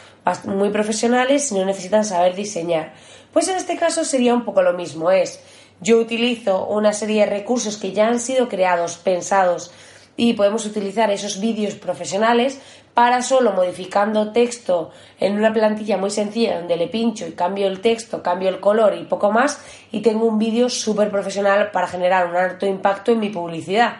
muy 0.45 0.69
profesionales 0.69 1.47
si 1.47 1.55
no 1.55 1.65
necesitan 1.65 2.05
saber 2.05 2.35
diseñar. 2.35 2.93
Pues 3.33 3.47
en 3.47 3.57
este 3.57 3.75
caso 3.75 4.05
sería 4.05 4.33
un 4.33 4.45
poco 4.45 4.61
lo 4.61 4.73
mismo, 4.73 5.11
es 5.11 5.39
yo 5.81 5.97
utilizo 5.97 6.65
una 6.67 6.93
serie 6.93 7.25
de 7.25 7.29
recursos 7.29 7.77
que 7.77 7.91
ya 7.91 8.07
han 8.07 8.19
sido 8.19 8.47
creados, 8.47 8.97
pensados, 8.97 9.71
y 10.17 10.33
podemos 10.33 10.65
utilizar 10.65 11.11
esos 11.11 11.39
vídeos 11.39 11.75
profesionales 11.75 12.59
para 12.93 13.21
solo 13.21 13.51
modificando 13.51 14.31
texto 14.31 14.91
en 15.19 15.35
una 15.35 15.51
plantilla 15.51 15.97
muy 15.97 16.09
sencilla 16.09 16.57
donde 16.57 16.77
le 16.77 16.87
pincho 16.87 17.27
y 17.27 17.33
cambio 17.33 17.67
el 17.67 17.81
texto, 17.81 18.23
cambio 18.23 18.47
el 18.49 18.61
color 18.61 18.95
y 18.95 19.03
poco 19.03 19.31
más 19.31 19.59
y 19.91 20.01
tengo 20.01 20.25
un 20.25 20.39
vídeo 20.39 20.69
súper 20.69 21.11
profesional 21.11 21.71
para 21.71 21.87
generar 21.87 22.27
un 22.27 22.37
alto 22.37 22.65
impacto 22.65 23.11
en 23.11 23.19
mi 23.19 23.29
publicidad. 23.29 23.97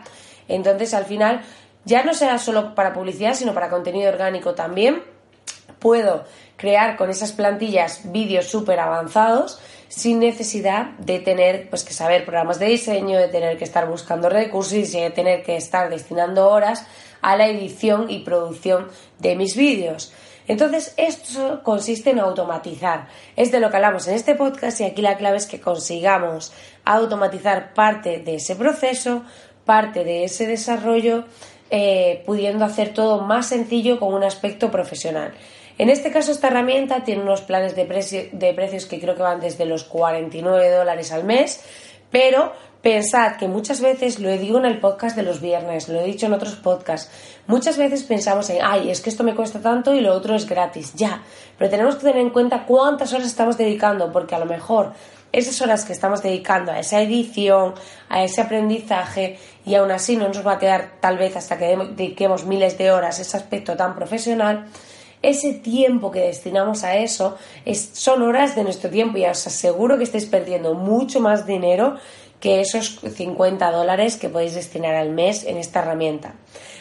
Entonces 0.48 0.93
al 0.93 1.05
final 1.05 1.41
ya 1.84 2.03
no 2.03 2.13
será 2.13 2.38
solo 2.38 2.74
para 2.74 2.93
publicidad 2.93 3.34
sino 3.34 3.53
para 3.53 3.69
contenido 3.69 4.10
orgánico 4.10 4.53
también. 4.53 5.03
Puedo 5.79 6.24
crear 6.55 6.95
con 6.95 7.10
esas 7.10 7.34
plantillas 7.34 8.12
vídeos 8.12 8.48
súper 8.48 8.79
avanzados 8.79 9.60
sin 9.88 10.20
necesidad 10.20 10.92
de 10.98 11.20
tener 11.20 11.70
pues 11.70 11.84
que 11.84 11.94
saber 11.94 12.25
programas 12.25 12.60
de 12.60 12.68
diseño, 12.68 13.18
de 13.18 13.27
tener 13.27 13.58
que 13.58 13.63
estar 13.63 13.88
buscando 13.88 14.30
recursos 14.30 14.74
y 14.74 15.00
de 15.00 15.10
tener 15.10 15.44
que 15.44 15.56
estar 15.58 15.89
destinando 15.89 16.50
horas 16.50 16.86
a 17.22 17.36
la 17.36 17.48
edición 17.48 18.10
y 18.10 18.20
producción 18.20 18.88
de 19.20 19.36
mis 19.36 19.56
vídeos. 19.56 20.13
Entonces, 20.48 20.94
esto 20.98 21.62
consiste 21.63 22.12
en 22.12 22.20
automatizar. 22.20 23.08
Es 23.36 23.51
de 23.51 23.60
lo 23.60 23.70
que 23.70 23.77
hablamos 23.77 24.08
en 24.08 24.13
este 24.13 24.36
podcast 24.36 24.80
y 24.80 24.84
aquí 24.84 25.01
la 25.01 25.18
clave 25.18 25.38
es 25.38 25.48
que 25.48 25.60
consigamos 25.60 26.54
automatizar 26.84 27.74
parte 27.74 28.20
de 28.20 28.36
ese 28.36 28.56
proceso, 28.56 29.24
parte 29.65 30.04
de 30.04 30.25
ese 30.25 30.46
desarrollo, 30.46 31.25
eh, 31.72 32.22
pudiendo 32.27 32.63
hacer 32.63 32.94
todo 32.94 33.22
más 33.22 33.48
sencillo 33.48 34.00
con 34.00 34.13
un 34.13 34.24
aspecto 34.24 34.70
profesional. 34.70 35.34
En 35.77 35.89
este 35.89 36.12
caso, 36.12 36.32
esta 36.32 36.48
herramienta 36.48 37.03
tiene 37.03 37.22
unos 37.22 37.41
planes 37.41 37.75
de, 37.75 37.86
precios 37.86 38.86
que 38.86 39.00
creo 39.00 39.15
que 39.15 39.22
van 39.22 39.41
desde 39.41 39.65
los 39.65 39.84
49 39.84 40.70
dólares 40.70 41.12
al 41.12 41.25
mes, 41.25 41.62
pero 42.10 42.53
pensad 42.82 43.36
que 43.36 43.48
muchas 43.48 43.82
veces, 43.82 44.20
lo 44.20 44.29
digo 44.38 44.58
en 44.58 44.65
el 44.65 44.79
podcast 44.79 45.17
de 45.17 45.24
los 45.24 45.41
viernes, 45.41 45.89
lo 45.89 46.00
he 46.00 46.05
dicho 46.05 46.27
en 46.27 46.34
otros 46.34 46.55
podcasts, 46.55 47.12
muchas 47.48 47.77
veces 47.77 48.03
pensamos 48.03 48.50
en, 48.51 48.60
ay, 48.63 48.89
es 48.89 49.01
que 49.01 49.10
esto 49.10 49.24
me 49.24 49.36
cuesta 49.36 49.60
tanto 49.60 49.94
y 49.94 50.00
lo 50.00 50.13
otro 50.13 50.36
es 50.36 50.48
gratis, 50.48 50.94
ya, 50.94 51.24
pero 51.58 51.70
tenemos 51.70 51.96
que 51.96 52.03
tener 52.03 52.17
en 52.17 52.29
cuenta 52.29 52.65
cuántas 52.65 53.12
horas 53.12 53.27
estamos 53.27 53.58
dedicando, 53.58 54.13
porque 54.13 54.36
a 54.36 54.39
lo 54.39 54.46
mejor 54.46 54.94
esas 55.34 55.60
horas 55.62 55.84
que 55.84 55.91
estamos 55.91 56.24
dedicando 56.24 56.72
a 56.72 56.79
esa 56.79 57.01
edición, 57.01 57.74
a 58.08 58.24
ese 58.24 58.39
aprendizaje, 58.39 59.38
y 59.65 59.75
aún 59.75 59.91
así 59.91 60.15
no 60.15 60.29
nos 60.29 60.48
va 60.48 60.53
a 60.53 60.60
quedar 60.60 60.91
tal 61.01 61.17
vez 61.17 61.36
hasta 61.36 61.58
que 61.58 61.75
dediquemos 61.96 62.46
miles 62.46 62.77
de 62.77 62.91
horas 62.91 63.20
ese 63.20 63.36
aspecto 63.36 63.75
tan 63.75 63.96
profesional, 63.96 64.67
ese 65.29 65.53
tiempo 65.53 66.12
que 66.12 66.22
destinamos 66.22 66.84
a 66.84 66.98
eso 66.98 67.38
es, 67.65 67.91
son 67.94 68.22
horas 68.22 68.55
de 68.55 68.63
nuestro 68.63 68.89
tiempo 68.89 69.17
y 69.17 69.25
os 69.25 69.46
aseguro 69.48 69.98
que 69.98 70.03
estáis 70.03 70.25
perdiendo 70.25 70.74
mucho 70.74 71.20
más 71.20 71.46
dinero 71.46 71.96
que 72.39 72.62
esos 72.62 73.00
50 73.00 73.72
dólares 73.72 74.17
que 74.17 74.29
podéis 74.29 74.55
destinar 74.55 74.96
al 74.96 75.10
mes 75.10 75.46
en 75.46 75.58
esta 75.58 75.82
herramienta. 75.82 76.36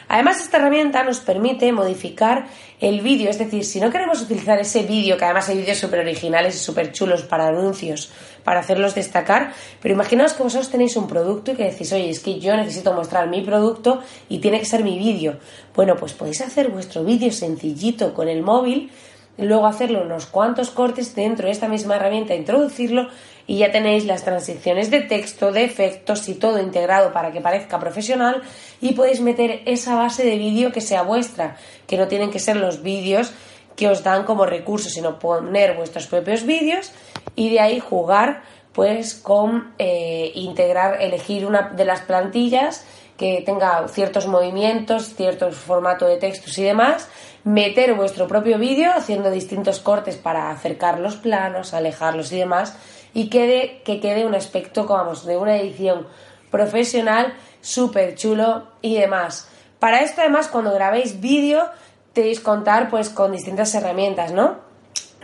Además, 0.08 0.40
esta 0.40 0.58
herramienta 0.58 1.04
nos 1.04 1.20
permite 1.20 1.72
modificar 1.72 2.46
el 2.80 3.00
vídeo, 3.00 3.30
es 3.30 3.38
decir, 3.38 3.64
si 3.64 3.80
no 3.80 3.90
queremos 3.90 4.20
utilizar 4.20 4.58
ese 4.58 4.82
vídeo, 4.82 5.16
que 5.16 5.24
además 5.24 5.48
hay 5.48 5.58
vídeos 5.58 5.78
súper 5.78 6.00
originales 6.00 6.56
y 6.56 6.58
súper 6.58 6.92
chulos 6.92 7.22
para 7.22 7.48
anuncios, 7.48 8.10
para 8.42 8.60
hacerlos 8.60 8.94
destacar, 8.94 9.52
pero 9.80 9.94
imaginaos 9.94 10.34
que 10.34 10.42
vosotros 10.42 10.70
tenéis 10.70 10.96
un 10.96 11.06
producto 11.06 11.52
y 11.52 11.54
que 11.54 11.64
decís, 11.64 11.92
oye, 11.92 12.10
es 12.10 12.20
que 12.20 12.38
yo 12.38 12.56
necesito 12.56 12.92
mostrar 12.92 13.28
mi 13.28 13.40
producto 13.42 14.02
y 14.28 14.38
tiene 14.38 14.58
que 14.58 14.66
ser 14.66 14.84
mi 14.84 14.98
vídeo. 14.98 15.38
Bueno, 15.74 15.96
pues 15.96 16.12
podéis 16.12 16.42
hacer 16.42 16.68
vuestro 16.68 17.04
vídeo 17.04 17.32
sencillito 17.32 18.12
con 18.12 18.28
el 18.28 18.42
móvil, 18.42 18.90
luego 19.38 19.66
hacerlo 19.66 20.02
unos 20.02 20.26
cuantos 20.26 20.70
cortes 20.70 21.14
dentro 21.14 21.46
de 21.46 21.52
esta 21.52 21.68
misma 21.68 21.96
herramienta, 21.96 22.34
introducirlo 22.34 23.08
y 23.46 23.58
ya 23.58 23.70
tenéis 23.70 24.06
las 24.06 24.24
transiciones 24.24 24.90
de 24.90 25.00
texto, 25.00 25.52
de 25.52 25.64
efectos 25.64 26.28
y 26.28 26.34
todo 26.34 26.60
integrado 26.60 27.12
para 27.12 27.32
que 27.32 27.40
parezca 27.40 27.78
profesional 27.78 28.42
y 28.80 28.94
podéis 28.94 29.20
meter 29.20 29.62
esa 29.66 29.96
base 29.96 30.24
de 30.24 30.38
vídeo 30.38 30.72
que 30.72 30.80
sea 30.80 31.02
vuestra, 31.02 31.56
que 31.86 31.98
no 31.98 32.08
tienen 32.08 32.30
que 32.30 32.38
ser 32.38 32.56
los 32.56 32.82
vídeos 32.82 33.32
que 33.76 33.88
os 33.88 34.02
dan 34.02 34.24
como 34.24 34.46
recurso, 34.46 34.88
sino 34.88 35.18
poner 35.18 35.76
vuestros 35.76 36.06
propios 36.06 36.44
vídeos 36.44 36.92
y 37.34 37.50
de 37.50 37.60
ahí 37.60 37.80
jugar 37.80 38.42
pues 38.72 39.14
con 39.14 39.72
eh, 39.78 40.32
integrar, 40.34 41.00
elegir 41.00 41.46
una 41.46 41.70
de 41.70 41.84
las 41.84 42.00
plantillas 42.00 42.84
que 43.16 43.42
tenga 43.46 43.86
ciertos 43.88 44.26
movimientos, 44.26 45.14
cierto 45.14 45.50
formato 45.52 46.06
de 46.06 46.16
textos 46.16 46.58
y 46.58 46.64
demás, 46.64 47.08
meter 47.44 47.94
vuestro 47.94 48.26
propio 48.26 48.58
vídeo 48.58 48.90
haciendo 48.92 49.30
distintos 49.30 49.78
cortes 49.78 50.16
para 50.16 50.50
acercar 50.50 50.98
los 50.98 51.14
planos, 51.16 51.74
alejarlos 51.74 52.32
y 52.32 52.38
demás, 52.38 52.76
y 53.14 53.28
quede, 53.30 53.80
que 53.84 54.00
quede 54.00 54.26
un 54.26 54.34
aspecto, 54.34 54.86
vamos, 54.86 55.24
de 55.24 55.36
una 55.36 55.56
edición 55.56 56.06
profesional 56.50 57.34
súper 57.60 58.14
chulo 58.16 58.68
y 58.82 58.96
demás. 58.96 59.48
Para 59.78 60.02
esto, 60.02 60.20
además, 60.20 60.48
cuando 60.48 60.72
grabéis 60.72 61.20
vídeo, 61.20 61.68
tenéis 62.12 62.40
contar 62.40 62.90
pues 62.90 63.08
con 63.08 63.32
distintas 63.32 63.74
herramientas, 63.74 64.32
¿no? 64.32 64.62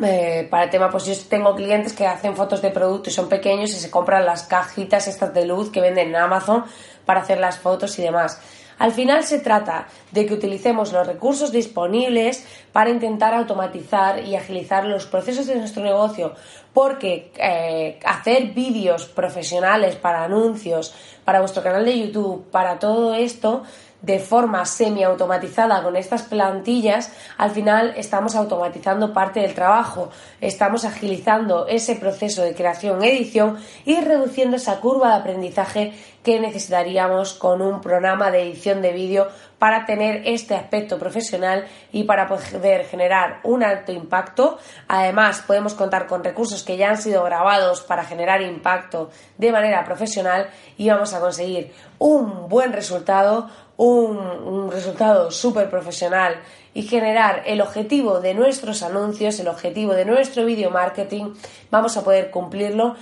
Eh, 0.03 0.47
para 0.51 0.65
el 0.65 0.71
tema, 0.71 0.91
pues 0.91 1.05
yo 1.05 1.15
tengo 1.29 1.55
clientes 1.55 1.93
que 1.93 2.07
hacen 2.07 2.35
fotos 2.35 2.63
de 2.63 2.71
productos 2.71 3.13
y 3.13 3.17
son 3.17 3.29
pequeños 3.29 3.71
y 3.71 3.75
se 3.75 3.91
compran 3.91 4.25
las 4.25 4.45
cajitas 4.45 5.07
estas 5.09 5.35
de 5.35 5.45
luz 5.45 5.71
que 5.71 5.81
venden 5.81 6.09
en 6.09 6.17
Amazon 6.17 6.65
para 7.05 7.21
hacer 7.21 7.39
las 7.39 7.59
fotos 7.59 7.99
y 7.99 8.03
demás. 8.03 8.41
Al 8.81 8.93
final 8.93 9.25
se 9.25 9.41
trata 9.41 9.89
de 10.11 10.25
que 10.25 10.33
utilicemos 10.33 10.91
los 10.91 11.07
recursos 11.07 11.53
disponibles 11.53 12.47
para 12.73 12.89
intentar 12.89 13.35
automatizar 13.35 14.25
y 14.25 14.37
agilizar 14.37 14.87
los 14.87 15.05
procesos 15.05 15.47
de 15.47 15.57
nuestro 15.57 15.83
negocio, 15.83 16.33
porque 16.73 17.31
eh, 17.37 18.01
hacer 18.07 18.55
vídeos 18.55 19.05
profesionales 19.05 19.97
para 19.97 20.25
anuncios, 20.25 20.95
para 21.27 21.41
vuestro 21.41 21.63
canal 21.63 21.85
de 21.85 22.07
YouTube, 22.07 22.51
para 22.51 22.79
todo 22.79 23.13
esto, 23.15 23.65
de 24.02 24.19
forma 24.19 24.64
semi-automatizada 24.64 25.83
con 25.83 25.97
estas 25.97 26.23
plantillas, 26.23 27.12
al 27.37 27.50
final 27.50 27.95
estamos 27.97 28.35
automatizando 28.35 29.12
parte 29.12 29.40
del 29.40 29.54
trabajo, 29.54 30.11
estamos 30.40 30.85
agilizando 30.85 31.66
ese 31.66 31.97
proceso 31.97 32.42
de 32.42 32.54
creación-edición 32.54 33.59
y 33.85 34.00
reduciendo 34.00 34.57
esa 34.57 34.80
curva 34.80 35.09
de 35.11 35.21
aprendizaje 35.21 35.92
que 36.23 36.38
necesitaríamos 36.38 37.33
con 37.35 37.62
un 37.62 37.80
programa 37.80 38.30
de 38.30 38.42
edición 38.42 38.83
de 38.83 38.92
vídeo 38.92 39.28
para 39.59 39.85
tener 39.85 40.23
este 40.26 40.54
aspecto 40.54 40.99
profesional 40.99 41.66
y 41.92 42.04
para 42.04 42.26
poder 42.26 42.87
generar 42.87 43.40
un 43.42 43.62
alto 43.62 43.92
impacto. 43.92 44.59
Además, 44.88 45.42
podemos 45.47 45.75
contar 45.75 46.07
con 46.07 46.25
recursos 46.25 46.62
que 46.62 46.76
ya 46.76 46.90
han 46.90 46.99
sido 46.99 47.23
grabados 47.25 47.83
para 47.83 48.04
generar 48.04 48.40
impacto 48.42 49.11
de 49.38 49.52
manera 49.52 49.85
profesional 49.85 50.49
y 50.76 50.88
vamos 50.88 51.12
a 51.14 51.21
conseguir 51.21 51.73
un 52.00 52.49
buen 52.49 52.73
resultado, 52.73 53.49
un, 53.76 54.71
resultado 54.73 55.30
súper 55.30 55.71
profesional 55.71 56.40
y 56.75 56.83
generar 56.83 57.42
el 57.47 57.61
objetivo 57.61 58.21
de 58.21 58.35
nuestros 58.35 58.83
anuncios, 58.83 59.38
el 59.38 59.49
objetivo 59.49 59.92
de 59.92 60.07
nuestro 60.07 60.45
video 60.45 60.71
marketing, 60.71 61.35
vamos 61.71 61.97
a 61.97 62.02
poder 62.02 62.30
cumplirlo 62.30 62.97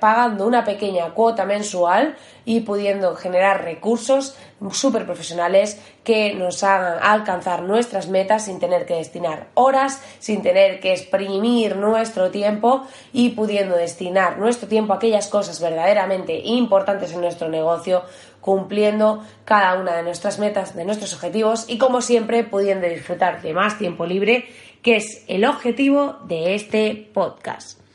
pagando 0.00 0.46
una 0.46 0.64
pequeña 0.64 1.10
cuota 1.10 1.44
mensual 1.44 2.16
y 2.44 2.60
pudiendo 2.60 3.14
generar 3.16 3.64
recursos 3.64 4.36
súper 4.70 5.04
profesionales 5.04 5.80
que 6.04 6.34
nos 6.34 6.62
hagan 6.62 6.98
alcanzar 7.02 7.62
nuestras 7.62 8.08
metas 8.08 8.44
sin 8.44 8.58
tener 8.58 8.86
que 8.86 8.94
destinar 8.94 9.48
horas, 9.54 10.00
sin 10.18 10.42
tener 10.42 10.80
que 10.80 10.92
exprimir 10.92 11.76
nuestro 11.76 12.30
tiempo 12.30 12.86
y 13.12 13.30
pudiendo 13.30 13.76
destinar 13.76 14.38
nuestro 14.38 14.68
tiempo 14.68 14.92
a 14.92 14.96
aquellas 14.96 15.28
cosas 15.28 15.60
verdaderamente 15.60 16.38
importantes 16.44 17.12
en 17.12 17.20
nuestro 17.20 17.48
negocio, 17.48 18.02
cumpliendo 18.40 19.24
cada 19.44 19.74
una 19.74 19.96
de 19.96 20.04
nuestras 20.04 20.38
metas, 20.38 20.76
de 20.76 20.84
nuestros 20.84 21.12
objetivos 21.14 21.64
y 21.68 21.78
como 21.78 22.00
siempre 22.00 22.44
pudiendo 22.44 22.86
disfrutar 22.86 23.42
de 23.42 23.52
más 23.52 23.76
tiempo 23.76 24.06
libre, 24.06 24.48
que 24.82 24.96
es 24.96 25.24
el 25.26 25.44
objetivo 25.44 26.16
de 26.24 26.54
este 26.54 27.10
podcast. 27.12 27.85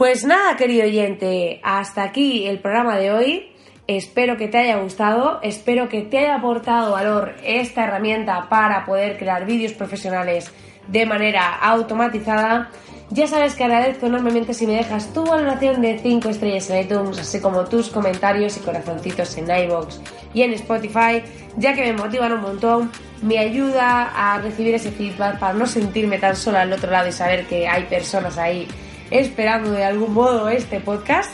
Pues 0.00 0.24
nada, 0.24 0.56
querido 0.56 0.84
oyente, 0.84 1.60
hasta 1.62 2.04
aquí 2.04 2.46
el 2.46 2.58
programa 2.58 2.96
de 2.96 3.12
hoy. 3.12 3.52
Espero 3.86 4.38
que 4.38 4.48
te 4.48 4.56
haya 4.56 4.78
gustado, 4.78 5.40
espero 5.42 5.90
que 5.90 6.00
te 6.00 6.20
haya 6.20 6.36
aportado 6.36 6.92
valor 6.92 7.34
esta 7.44 7.84
herramienta 7.84 8.48
para 8.48 8.86
poder 8.86 9.18
crear 9.18 9.44
vídeos 9.44 9.74
profesionales 9.74 10.50
de 10.88 11.04
manera 11.04 11.54
automatizada. 11.54 12.70
Ya 13.10 13.26
sabes 13.26 13.54
que 13.54 13.64
agradezco 13.64 14.06
enormemente 14.06 14.54
si 14.54 14.66
me 14.66 14.76
dejas 14.76 15.12
tu 15.12 15.22
valoración 15.22 15.82
de 15.82 15.98
5 15.98 16.30
estrellas 16.30 16.70
en 16.70 16.80
iTunes, 16.80 17.18
así 17.18 17.38
como 17.38 17.66
tus 17.66 17.90
comentarios 17.90 18.56
y 18.56 18.60
corazoncitos 18.60 19.36
en 19.36 19.50
iBox 19.50 20.00
y 20.32 20.40
en 20.40 20.54
Spotify, 20.54 21.22
ya 21.58 21.74
que 21.74 21.82
me 21.82 21.92
motivan 21.92 22.32
un 22.32 22.40
montón, 22.40 22.90
me 23.20 23.38
ayuda 23.38 24.12
a 24.16 24.40
recibir 24.40 24.76
ese 24.76 24.92
feedback 24.92 25.38
para 25.38 25.52
no 25.52 25.66
sentirme 25.66 26.16
tan 26.16 26.34
sola 26.36 26.62
al 26.62 26.72
otro 26.72 26.90
lado 26.90 27.06
y 27.06 27.12
saber 27.12 27.46
que 27.46 27.68
hay 27.68 27.82
personas 27.82 28.38
ahí 28.38 28.66
esperando 29.10 29.72
de 29.72 29.84
algún 29.84 30.14
modo 30.14 30.48
este 30.48 30.80
podcast. 30.80 31.30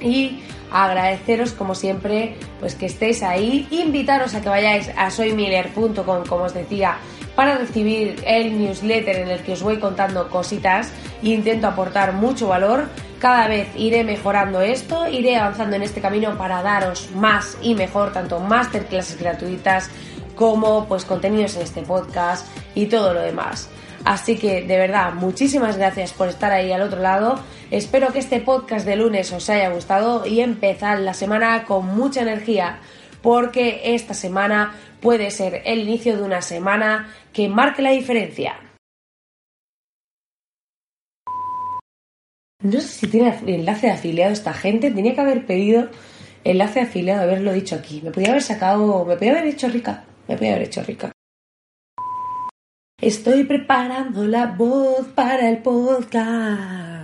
Y 0.00 0.40
agradeceros 0.70 1.52
como 1.52 1.74
siempre 1.74 2.36
pues 2.60 2.74
que 2.74 2.86
estéis 2.86 3.22
ahí, 3.22 3.66
invitaros 3.70 4.34
a 4.34 4.40
que 4.40 4.48
vayáis 4.48 4.90
a 4.96 5.10
soymiller.com 5.10 6.24
como 6.26 6.44
os 6.44 6.54
decía 6.54 6.98
para 7.34 7.58
recibir 7.58 8.22
el 8.26 8.58
newsletter 8.58 9.16
en 9.16 9.28
el 9.28 9.40
que 9.40 9.52
os 9.52 9.62
voy 9.62 9.78
contando 9.78 10.28
cositas 10.28 10.90
e 11.22 11.28
intento 11.28 11.68
aportar 11.68 12.14
mucho 12.14 12.48
valor. 12.48 12.88
Cada 13.20 13.46
vez 13.46 13.68
iré 13.76 14.04
mejorando 14.04 14.60
esto, 14.60 15.06
iré 15.06 15.36
avanzando 15.36 15.76
en 15.76 15.82
este 15.82 16.00
camino 16.00 16.36
para 16.36 16.62
daros 16.62 17.10
más 17.14 17.56
y 17.62 17.74
mejor, 17.74 18.12
tanto 18.12 18.40
masterclasses 18.40 19.18
gratuitas 19.18 19.90
como 20.34 20.86
pues 20.86 21.04
contenidos 21.04 21.56
en 21.56 21.62
este 21.62 21.82
podcast 21.82 22.46
y 22.74 22.86
todo 22.86 23.14
lo 23.14 23.20
demás. 23.20 23.68
Así 24.06 24.36
que 24.36 24.62
de 24.62 24.78
verdad, 24.78 25.14
muchísimas 25.14 25.76
gracias 25.76 26.12
por 26.12 26.28
estar 26.28 26.52
ahí 26.52 26.70
al 26.70 26.82
otro 26.82 27.02
lado. 27.02 27.40
Espero 27.72 28.12
que 28.12 28.20
este 28.20 28.38
podcast 28.38 28.86
de 28.86 28.94
lunes 28.94 29.32
os 29.32 29.50
haya 29.50 29.68
gustado 29.70 30.24
y 30.24 30.42
empezar 30.42 31.00
la 31.00 31.12
semana 31.12 31.64
con 31.64 31.86
mucha 31.86 32.22
energía 32.22 32.78
porque 33.20 33.80
esta 33.82 34.14
semana 34.14 34.76
puede 35.00 35.32
ser 35.32 35.60
el 35.64 35.80
inicio 35.80 36.16
de 36.16 36.22
una 36.22 36.40
semana 36.40 37.12
que 37.32 37.48
marque 37.48 37.82
la 37.82 37.90
diferencia. 37.90 38.54
No 42.62 42.80
sé 42.80 42.86
si 42.86 43.08
tiene 43.08 43.36
enlace 43.44 43.88
de 43.88 43.92
afiliado 43.92 44.32
esta 44.32 44.54
gente, 44.54 44.92
tenía 44.92 45.16
que 45.16 45.20
haber 45.20 45.46
pedido 45.46 45.90
enlace 46.44 46.78
de 46.78 46.86
afiliado, 46.86 47.22
haberlo 47.22 47.52
dicho 47.52 47.74
aquí. 47.74 48.02
Me 48.04 48.12
podía 48.12 48.28
haber 48.28 48.42
sacado, 48.44 49.04
me 49.04 49.16
podía 49.16 49.32
haber 49.32 49.46
hecho 49.46 49.66
rica, 49.66 50.04
me 50.28 50.36
podía 50.36 50.52
haber 50.52 50.68
hecho 50.68 50.84
rica. 50.84 51.15
Estoy 53.02 53.44
preparando 53.44 54.26
la 54.26 54.46
voz 54.46 55.06
para 55.08 55.50
el 55.50 55.58
podcast. 55.62 56.95